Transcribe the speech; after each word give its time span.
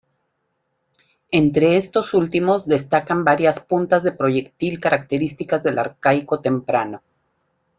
Entre 1.29 1.77
estos 1.77 2.15
últimos 2.15 2.65
destacan 2.67 3.23
varias 3.23 3.59
puntas 3.59 4.01
de 4.01 4.11
proyectil 4.11 4.79
características 4.79 5.61
del 5.61 5.77
Arcaico 5.77 6.39
Temprano. 6.39 7.03